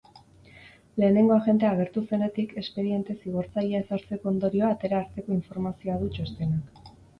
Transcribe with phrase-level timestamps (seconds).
[1.01, 6.87] Lehenengo agentea agertu zenetik espediente zigortzailea ezartzeko ondorioa atera arteko informazioa du txostenak.